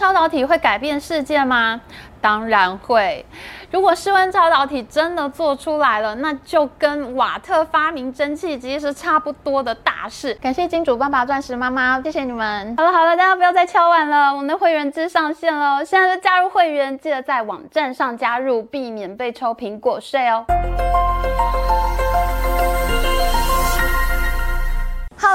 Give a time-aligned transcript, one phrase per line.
[0.00, 1.78] 超导体会改变世界吗？
[2.22, 3.22] 当然会。
[3.70, 10.32] 如果室温超导体真的做出来了，那就跟瓦特发明蒸汽机是差不多的大事。
[10.40, 12.74] 感谢金主爸爸、钻石妈妈，谢谢你们。
[12.78, 20.46] 好了好了，大家不要再敲碗了，我们的会员制上线了，现在就加入会员，记得在网站上加入，避免被抽苹果税哦。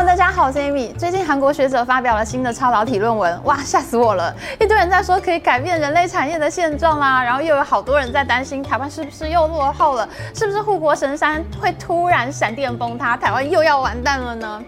[0.04, 0.94] 大家好，我是 Amy。
[0.98, 4.34] 最近韩国学者发表了新的超导体论文，哇，吓死我了！
[4.60, 14.62] 一堆人在说可以改变人类产业的现状啦，然后又有好多人在担心台湾是不是又落后了，是不是护国神山会突然闪电崩塌，台湾又要完蛋了呢？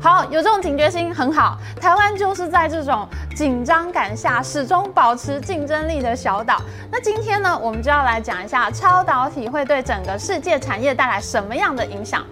[0.00, 1.58] 好，有这种警觉心很好。
[1.80, 3.06] 台湾就是在这种
[3.36, 6.62] 紧张感下，始终保持竞争力的小岛。
[6.90, 12.24] 那今天呢，我们就要来讲一下超导体会对整个世界产业带来什么样的影响。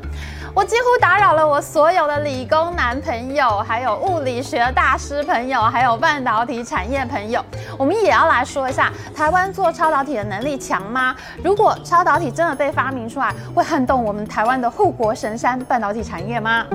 [0.53, 7.45] 我几乎打扰了我所有的理工男朋友，还有物理学大师朋友，还有半导体产业朋友。
[7.79, 11.15] 我们也要来说一下，台湾做超导体的能力强吗？
[11.45, 16.67] 如果超导体真的被发明出来，会撼动我们台湾的护国神山半导体产业吗？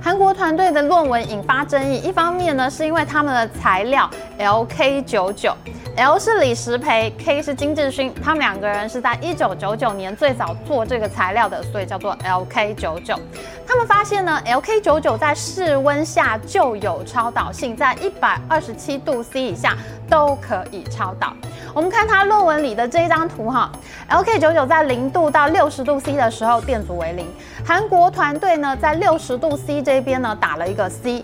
[0.00, 5.54] 韩国团队的论文引发争议，一方面呢，是因为他们的材料 LK99。
[5.96, 13.16] L 是李时培，K 是金志勋，他们两个人是在一九九九年最早做这个材料的，所以叫做 LK 九九。
[13.64, 19.76] 他们发现呢，LK 九九在室温下就有超导性，在一百二十七度 C 以下
[20.10, 21.32] 都可以超导。
[21.72, 23.70] 我们看他论文里的这一张图哈
[24.10, 27.24] ，LK 九九在零度到六十度 C 的时候电阻为零。
[27.64, 31.22] 韩国团队呢，在六十度 C 这边呢打了一个 C。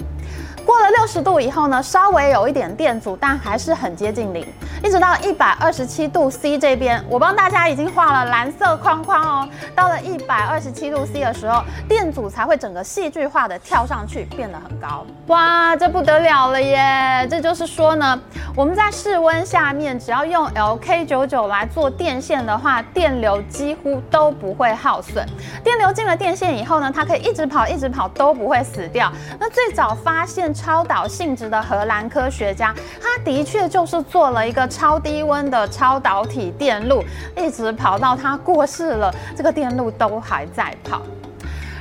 [0.65, 4.47] 过了六十度以后呢，稍微有一点电阻，但还是很接近零。
[4.83, 9.49] 一直到一百二十七度 C 这边，我帮大家已经画了蓝色框框哦。
[9.75, 15.05] 到了一百二十七度 C 的时候，电阻才会整个戏剧化的跳上去，变得很高。
[15.27, 17.27] 哇，这不得了了耶！
[17.31, 18.19] 这就是说呢，
[18.57, 25.27] 我们在室温下面，只要用 LK99 来做电线的话，电流几乎都不会耗损。
[25.63, 29.13] 电流进了电线以后呢，它可以一直跑，一直跑都不会死掉。
[29.39, 37.03] 那最早发现超导性质的荷兰科学家，他的确就是做了一个超低温的超导体电路，
[37.37, 41.03] 一直跑到他过世了，这个电路都还在跑。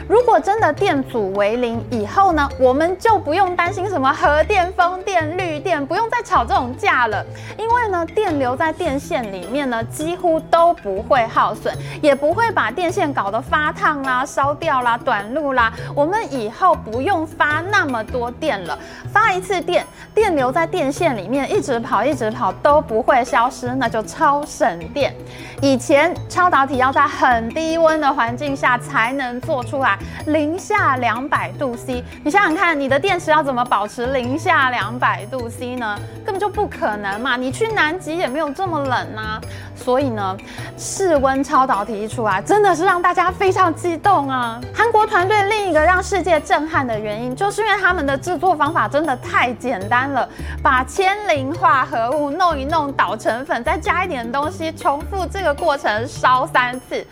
[0.09, 7.23] 如果真的电阻为零以后呢，我们就不用担心什么核电、风电、绿电，不用再吵这种架了。
[7.59, 11.71] 因为呢，电流在电线里面呢，几乎都不会耗损，
[12.01, 15.71] 也不会把电线搞得发烫啦、烧掉啦、短路啦。
[15.93, 18.75] 我们以后不用发那么多电了，
[19.13, 25.13] 发一次电，电流在电线里面一直跑、一直跑都不会消失，那就超省电。
[25.61, 29.98] 以前超导体要在很低温的环境下才能做出来。
[30.27, 35.97] 零下两百度 C，你想想看，你的电池要怎么保持零下两百度 C 呢？
[36.25, 37.35] 根本就不可能嘛！
[37.35, 39.41] 你去南极也没有这么冷啊。
[39.75, 40.37] 所以呢，
[40.77, 44.59] 室温超导体一出来，真的是让大家非常激动啊！
[44.75, 50.27] 韩国团队另一个让世界震撼的原因，就是因为他们的制作方法真的太简单了，
[50.61, 57.03] 把铅磷化合物弄一弄，捣成粉，再加一点东西，重复这个过程烧三次。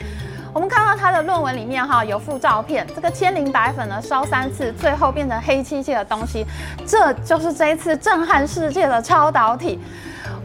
[0.57, 6.43] 我们看到他的论文里面哈有附照片，这个千灵白粉呢烧三次，最后变成黑漆漆的东西，
[6.83, 9.79] 这就是这一次震撼世界的超导体。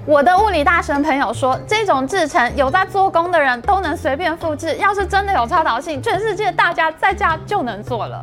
[0.04, 8.22] 我的物理大神朋友说，这种制成有在做工的人都能随便复制，要是真的有超导性，全世界大家在家就能做了。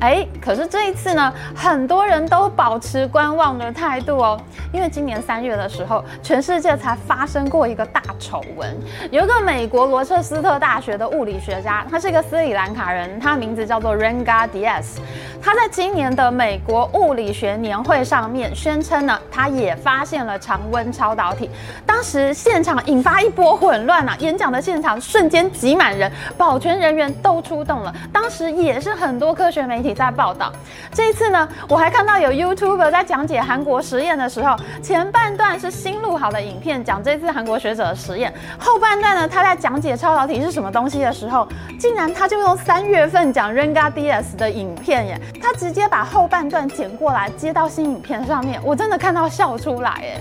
[0.00, 4.40] 哎，可是这一次呢，很多人都保持观望的态度哦，
[4.72, 8.76] 因为今年三月的时候，全世界才发生过一个大丑闻。
[9.10, 14.98] 有一个美国罗彻斯特大学的物理学家，他是一个斯里兰卡人，他名字叫做 Ranga Dias。
[15.42, 21.50] 他在今年的美国物理学年会上面宣称呢，他也发现了常温超导体。
[21.84, 27.92] 当时现场引发一波混乱啊，演讲的现场瞬间挤满人，保全人员都出动了。
[28.12, 29.87] 当时也是很多科学媒体。
[29.94, 30.52] 在报道
[30.92, 41.46] 这一次呢，我还看到有 YouTuber 在讲解韩国实验的时候，前半段是新录好的影片，讲这次韩国学者的实验，后半段呢，他在讲解超导体是什么东西的时候，
[41.78, 50.20] 竟然他就用三月份讲 Ranga DS 的影片耶，他直接把后半段剪过来接到新影片上面，我真的看到笑出来耶。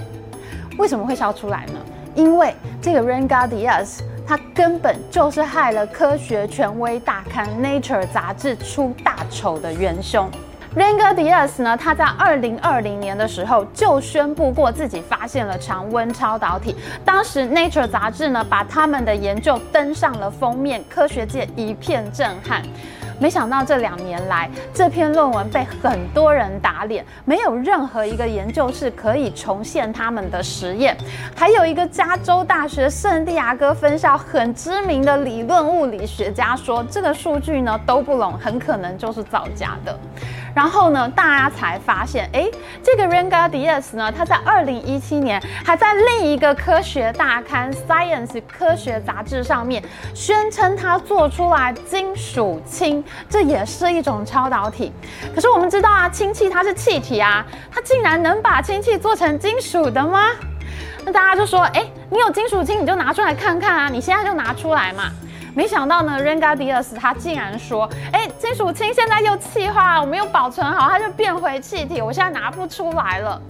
[0.77, 1.79] 为什么会笑出来呢？
[2.13, 4.01] 因为这个 Ranga DS。
[4.27, 10.29] 他根本就是害了科学权威大刊《Nature》杂志出大丑的元凶。
[10.75, 16.75] Ranga Dias 呢，他在二零二零年的时候就宣布过自己发现了常温超导体。
[17.05, 22.61] 当时《Nature》杂志呢，把他们的研究登上了封面，科学界一片震撼。
[23.19, 30.95] 没想到这两年来，这篇论文被很多人打脸，没有任何一个研究室可以重现他们的实验。
[31.35, 39.97] 还有一个加州大学圣地亚哥分校很知名的理论物理学家说，这个数据呢都不拢，很可能就是造假的。
[40.57, 42.49] 然后呢，大家才发现，哎，
[42.81, 49.83] 这个 Ranga Diaz 呢，他在二零一七年还在另一个科学大刊《Science》科学杂志上面
[50.15, 54.91] 宣称他做出来金属氢，这也是一种超导体。
[55.35, 60.31] 可是我们知道啊，氢气它是气体啊，它竟然能把氢气做成金属的吗？
[61.05, 65.03] 那大家就说，哎，你有金属氢，你就拿出来看看啊，你现在就拿出来嘛。
[65.57, 73.41] 没想到呢，Ranga Diaz 他竟然说：“哎，金属氢现在又气化，我们又保存好，它就变回气体，我现在拿不出来了。”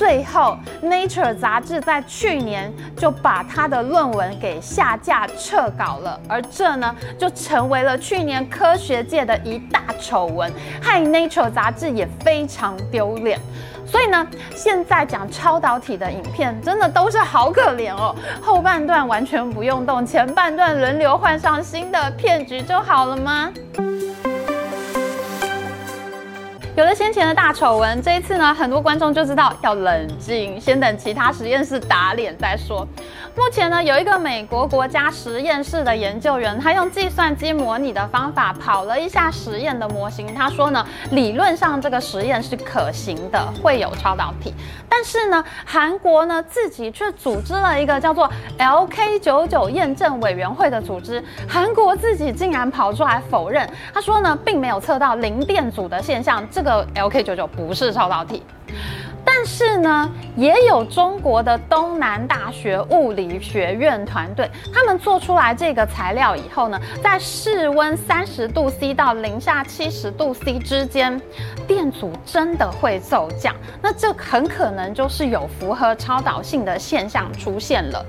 [0.00, 10.50] 最后，Nature 杂志在去年就把他的论文给下架撤稿了，而这呢，就成为了去年科学界的一大丑闻，
[10.80, 13.38] 害 Nature 杂志也非常丢脸。
[13.84, 18.16] 所以呢，现在讲超导体的影片真的都是好可怜哦。
[18.40, 23.52] 后半段完全不用动，前半段轮流换上新的骗局就好了吗？
[26.80, 32.88] 有了先前的大丑闻，这一次呢，很多观众就知道要冷静，先等其他实验室打脸再说。
[33.36, 40.34] 目前呢，有一个美国国家实验室的研究员，他用计算机模拟的方法跑了一下实验的模型。
[40.34, 44.54] 他说呢，理论上这个实验是可行的，会有超导体。
[44.88, 48.28] 但是呢，韩国呢自己却组织了一个叫做
[48.58, 53.68] LK99 验证委员会的组织，韩国自己竟然跑出来否认。
[53.92, 58.42] 他说呢，并没有测到零电阻的现象，这个 LK99 不是超导体。
[59.24, 71.20] 但是呢，也有中国的东南大学物理学院团队，他们做出来这个材料以后呢，在室温三十度 C 到零下七十度 C 之间，
[71.66, 73.54] 电阻真的会骤降。
[73.80, 78.04] 那这很可能就是有符合超导性的现象出现了。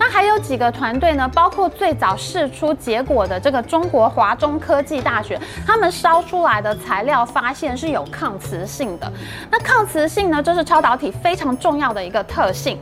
[0.00, 1.28] 那还有几个团队呢？
[1.28, 9.12] 包括最早试出结果的这个中国华中科技大学，他们烧出来的材料发现是有抗磁性的。
[9.50, 12.80] 那抗磁性呢，就是超导体非常重要的一个特性。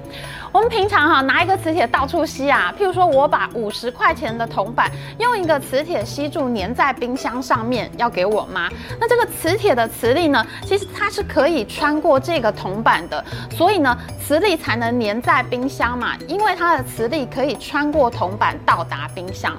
[0.50, 8.68] 我们平常哈拿一个磁铁到处吸啊，譬如说我把五十块钱的铜板用一个磁铁吸住，粘在冰箱上面要给我妈。
[8.98, 19.54] 那这个磁铁的磁力呢，其实它是可以穿过这个铜板的，所以呢磁力才能粘在冰箱嘛，因为它的磁力可以穿过铜板到达冰箱。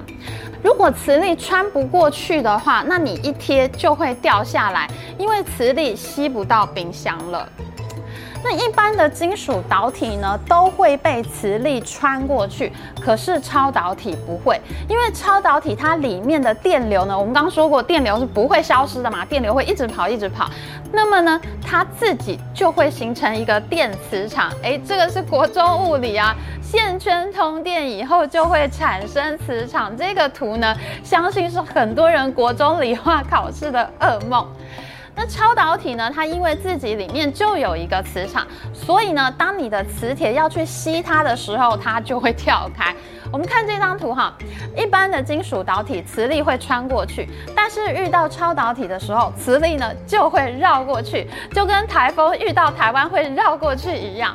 [0.62, 7.48] 如果磁力穿不过去的话，那你一贴就会掉下来，因为磁力吸不到冰箱了。
[8.42, 20.48] 那一般的金属导体呢，都会被磁力穿过去，可是超导体不会，因为超导体它里面的电流呢，我们刚说过，电流是不会消失的嘛，电流会一直跑，一直跑。
[20.90, 24.50] 那么呢，它自己就会形成一个电磁场。
[24.62, 29.94] 诶，这个是国中物理啊，线圈通电以后就会产生磁场。
[29.96, 34.46] 这个图呢，相信是很多人国中理化考试的噩梦。
[35.20, 42.96] 那超导体呢，它因为自己里面就有一个磁场，所以呢，当你的磁铁要去吸它的时候，它就会跳开。
[43.30, 44.32] 我们看这张图哈，
[44.74, 54.34] 一般的金属导体磁力会穿过去，但是遇到超导体的时候，磁力呢就会绕过去，就跟台风遇到台湾会绕过去一样。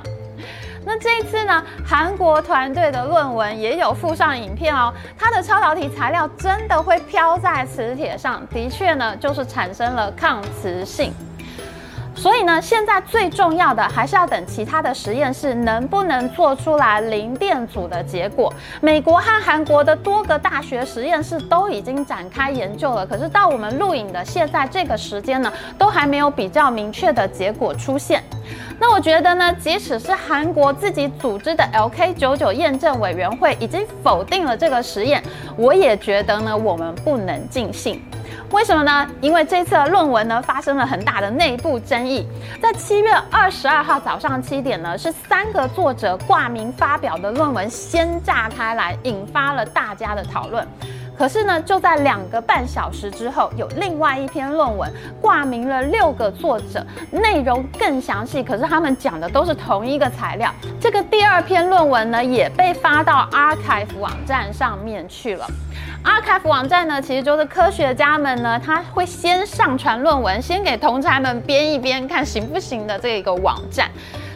[0.85, 11.11] 那这一次呢，韩国团队的论文也有附上影片哦，它的超导体材料真的会飘在磁铁上，的确呢，就是产生了抗磁性。
[12.25, 18.51] 所以呢，现在最重要的还是要等其他的实验室能不能做出来零电阻的结果。
[18.81, 28.23] 美国和韩国的多个大学实验室都已经展开研究了，可是到我们录影的现在这个时间呢，都还没有比较明确的结果出现。
[28.79, 35.21] 那我觉得呢，即使是韩国自己组织的 LK99 验证委员会已经否定了这个实验，
[35.55, 38.03] 我也觉得呢，我们不能尽信。
[38.55, 39.05] 为什么呢？
[39.19, 42.25] 因为这次的论文呢，发生了很大的内部争议。
[42.61, 50.65] 在七月二十二号早上七点呢，是三个作者挂名发表的论文先炸开来，引发了大家的讨论。
[51.17, 54.91] 可是呢，就在两个半小时之后，有另外一篇论文
[55.21, 58.43] 挂名了六个作者，内容更详细。
[58.43, 60.53] 可是他们讲的都是同一个材料。
[60.79, 65.47] 这个第二篇论文呢，也被发到 arXiv 网站上面去了。
[66.03, 73.89] arXiv 网站呢，其实就是科学家们呢，他会先上传论文，先给同侪们编一编，看行不行的这个网站。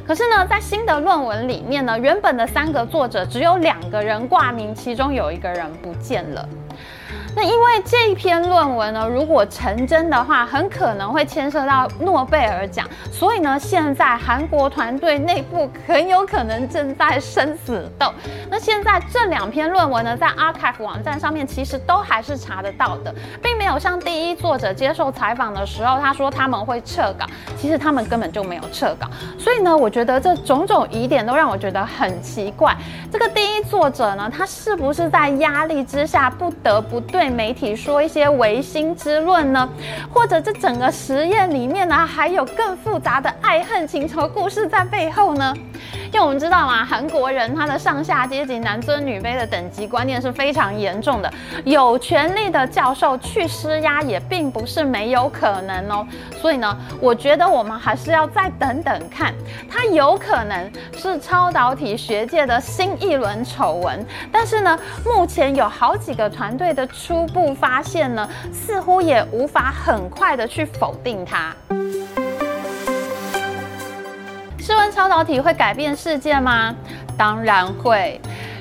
[0.07, 6.47] 可是呢，在新的论文里面呢，原本的三个作者只有两个人挂名，其中有一个人不见了。
[7.41, 18.11] 那因为这一篇论文呢，如果成真的话，很可能会牵涉到诺贝尔奖，所以呢，现在韩国团队内部很有可能正在生死斗。
[18.51, 29.07] 那现在这两篇论文呢，在 Archive 网站上面其实都还是查得到的，并没有像第一作者接受采访的时候，他说他们会撤稿，其实他们根本就没有撤稿。
[29.37, 32.75] 所以呢，我觉得这种种疑点都让我觉得很奇怪。
[33.09, 39.69] 这个第一作者呢，他是不是在压力之下不得不对媒体说一些唯心之论呢？
[40.11, 45.53] 或者这整个实验里面呢，还有更复杂的爱恨情仇故事在背后呢？
[46.11, 51.31] 因为我们知道嘛，韩国人他的上下阶级、男尊女卑的等级观念是非常严重的，
[51.65, 56.07] 有权力的教授去施压也并不是没有可能哦。
[56.41, 59.33] 所以呢，我觉得我们还是要再等等看，
[59.69, 64.03] 他有可能是超导体学界的新一轮丑闻。
[64.31, 71.53] 但是呢，目前有好几个团队的初步发现呢，似乎也无法很快的去否定它。
[74.59, 76.75] 室温超导体会改变世界吗？
[77.17, 78.19] 当然会。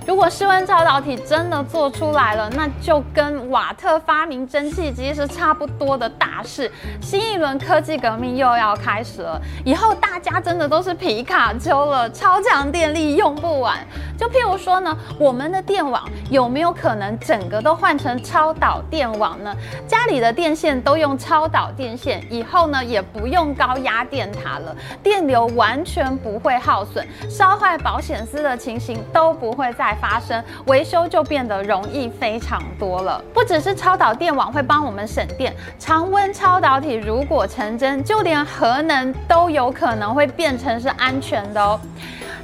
[0.08, 6.72] 如果室温超导体真的做出来了，那就跟瓦特发明蒸汽机是差不多的大事。
[6.98, 13.76] 新一轮科技革命又要开始了，以后大家真的都是皮卡丘了，超强电力用不完。
[14.16, 19.54] 就譬如说呢，我们的电网有没有可能整个都换成超导电网呢？
[19.86, 33.22] 家里的电线都用超导电线，以后呢也不用高压电塔了，电流完全不会耗损，烧坏保险丝的情形都不会再发生，维修就变得容易非常多了。
[33.32, 41.80] 不只是超导电网会帮我们省电，常温超导体如果成真，就连核能都有可能会变成是安全的哦。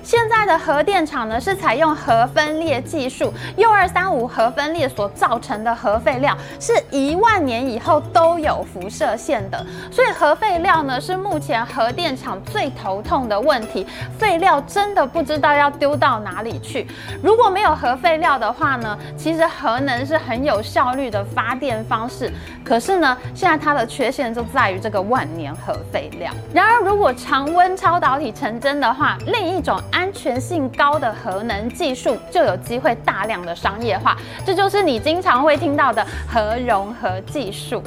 [0.04, 9.64] 现在的核电厂呢，是采用核分裂技术，铀二三五核分裂所造成的核废料，是一万年以后都有辐射线的。
[9.90, 13.86] 所以核废料呢，是目前核电厂最头痛的问题。
[14.18, 16.86] 废料真的不知道要丢到哪里去。
[17.22, 22.30] 如果没有核废料的话呢，其实核能是很有效率的发电方式。
[22.62, 26.30] 可是呢，现在它的缺陷就在于这个万年核废料。
[26.52, 37.80] 然而，如果常温超导体成真的话，另一种安全性高的核能技术就有机会大量的商业化，这就是你经常会听到的核融合技术。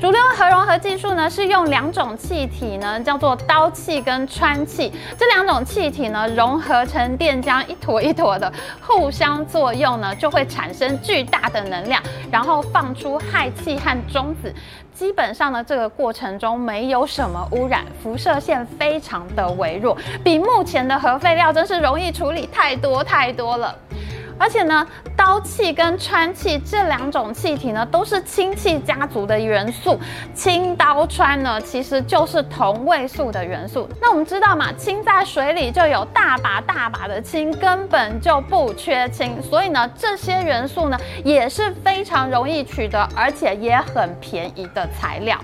[0.00, 14.52] 主流核融合技术呢，是用两种气体呢，叫做氘气跟氚气，这两种气体呢，融合成电浆，一坨一坨的互相作用呢，就会产生巨大的能量，然后放出氦气和中子。
[14.92, 23.74] 基本上呢，这个过程中没有什么污染，辐射线非常的微弱，比目前的核废料真是容易处理太多太多了。
[24.38, 24.86] 而且呢，
[25.16, 29.98] 氘气跟氚气这两种气体呢，都是氢气家族的元素。
[30.34, 33.88] 氢、氘、氚呢，其实就是同位素的元素。
[34.00, 39.40] 那我们知道嘛，氢在水里就有大把大把的氢，根本就不缺氢。
[39.42, 45.38] 所以呢，这些元素呢，也是非常容易取得，而且也很便宜的材料。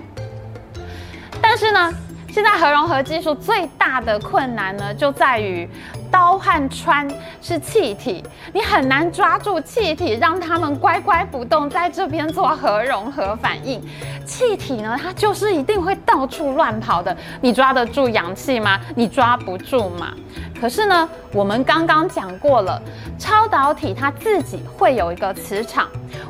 [1.41, 1.91] 但是呢，
[2.31, 5.67] 现在核融合技术最大的困难呢，就在于
[6.09, 8.23] 氘和氚是气体，
[8.53, 13.81] 你很难抓住气体，让它们乖乖不动，在这边做核融合反应。
[14.25, 18.79] 气体呢，它就是一定会到处乱跑的，你抓得住氧气吗？
[18.95, 20.13] 你抓不住嘛。
[20.59, 22.81] 可是呢，我们刚刚讲过了，
[23.19, 25.89] 超导体它自己会有一个磁场。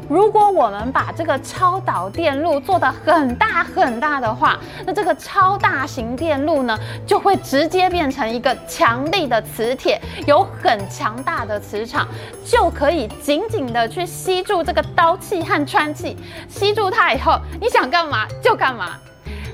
[0.10, 12.08] 如果我们把这个超导电路做得很大很大的话，那这个超大型电路呢，就会直接变成一个强力的磁铁，有很强大的磁场，
[12.46, 16.16] 就可以紧紧的去吸住这个刀气和穿气，
[16.48, 18.98] 吸住它以后，你想干嘛就干嘛。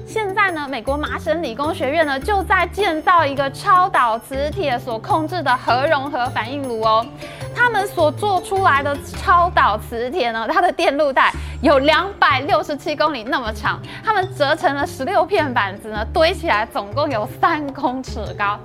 [0.08, 7.06] 现在呢，美国麻省理工学院呢就在建造一个超导磁铁所控制的核融合反应炉哦。
[7.54, 18.58] 他们所做出来的超导磁铁呢，它的电路带有两百六十七公里那么长，他们折成了十六片板子呢，堆起来总共有三公尺高。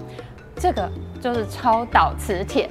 [0.55, 0.89] 这个
[1.21, 2.71] 就是超导磁铁。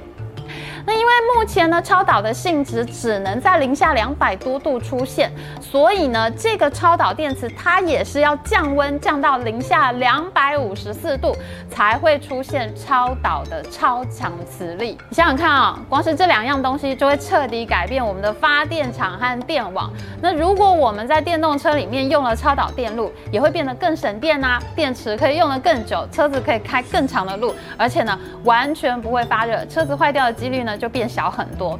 [0.84, 11.36] 那因为目前呢，超导的性质只能在零下两百多度出现，所以呢，这个超导电池它也是要降温降到零下两百五十四度
[11.70, 14.98] 才会出现超导的超强磁力。
[15.08, 19.90] 你想想看啊，光是这两样东西就会彻底改变我们的发电厂和电网。
[20.20, 31.78] 那如果我们在电动车里面用了超导电路，也会变得更省电啊，电池可以用得更久，车子可以开更长的路，而且呢，完全不会发热，车子坏掉的几率呢就变小很多。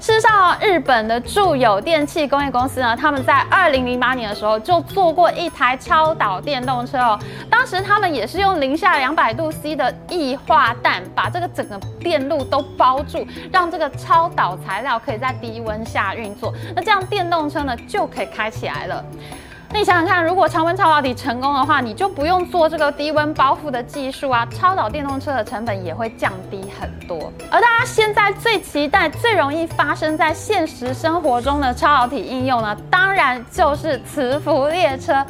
[0.00, 7.18] 事实上，日本的住友电气工业公司呢，他们在二零零八年的时候就做过一台超导电动车哦。
[7.48, 16.52] 当时他们也是用零下两百度 C 的液化氮把这个整个电路都包住，让这个超导材料可以在低温下运作。
[16.74, 19.04] 那这样电动车呢就可以开起来了。
[19.74, 27.32] 那你想想看，如果常温超导体成功的话，你就不用做这个低温包覆的技术啊，超导电动车的成本也会降低很多。
[27.50, 35.24] 而大家现在最期待、最容易发生在现实生活中的超导体应用呢，当然就是磁浮列车。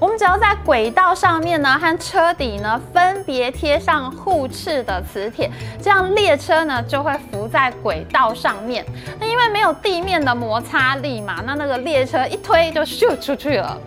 [0.00, 8.84] 我们只要在轨道上面呢，和车底呢分别贴上互斥的磁铁，这样列车呢就会浮在轨道上面。
[9.18, 13.78] 那因为没有地面的摩擦力嘛，那那个列车一推就咻出去了。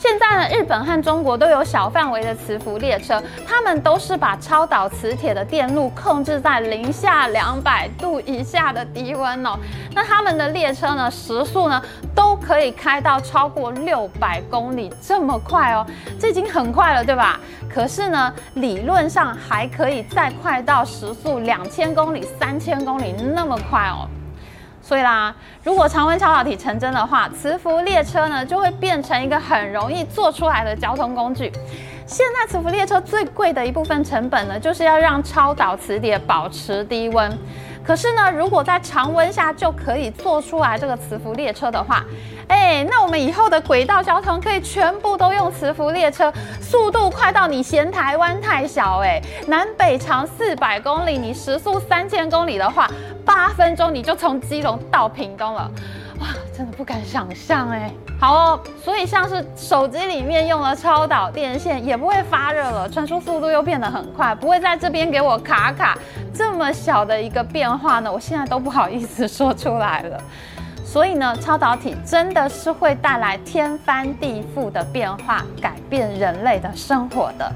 [0.00, 9.58] 现在呢，日本和中国都有小范围的磁浮列车，他们都是把超导磁铁的电路控制在零下两百度以下的低温哦。
[9.94, 11.82] 那他们的列车呢，时速呢
[12.14, 15.86] 都可以开到超过六百公里这么快哦，
[16.18, 17.38] 这已经很快了，对吧？
[17.68, 24.08] 可是呢，理论上还可以再快到时速两千公里、三千公里那么快哦。
[24.82, 31.52] 所以啦，如果常温超导体成真的话，磁浮列车呢就会变成一个很容易做出来的交通工具。
[32.06, 37.30] 现在磁浮列车最贵的一部分成本呢，就是要让超导磁铁保持低温。
[37.84, 42.04] 可是呢，如果在常温下就可以做出来这个磁浮列车的话，
[42.50, 52.90] 哎，那我们以后的轨道交通可以全部都用磁浮列车，速度快到你嫌台湾太小哎，南北长四百公里，你时速三千公里的话，
[53.24, 55.70] 八分钟你就从基隆到屏东了，
[56.18, 57.88] 哇，真的不敢想象哎。
[58.18, 65.96] 好哦，所以像是手机里面用了超导电线也不会发热了，传输速度又变得很快，不会在这边给我卡卡。
[66.34, 70.20] 这么小的一个变化呢，我现在都不好意思说出来了。
[70.90, 77.48] 所以呢，超导体真的是会带来天翻地覆的变化，改变人类的生活的。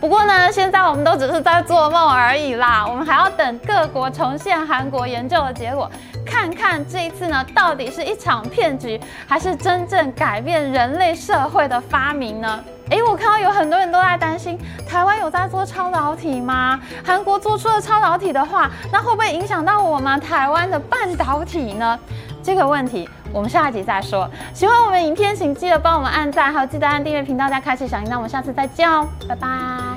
[0.00, 5.88] 不过呢，现在我们都只是在做梦而已啦，我们还要等各国重现韩国研究的结果。
[6.26, 12.58] 看看这一次呢，到底是一场骗局，还是真正改变人类社会的发明呢？
[12.90, 16.80] 诶，我看到有很多人都在担心，台湾有在做超导体吗？
[17.04, 21.96] 韩国做出了超导体的话，那会不会影响到我们台湾的半导体呢？
[22.42, 24.28] 这个问题我们下一集再说。
[24.52, 28.16] 喜欢我们影片，请记得帮我们按赞，还有记得按订阅频道，加开启小铃铛。
[28.16, 29.91] 我们下次再见哦，拜拜。